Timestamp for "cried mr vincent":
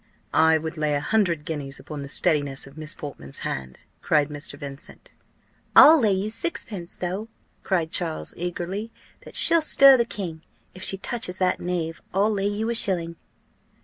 4.01-5.13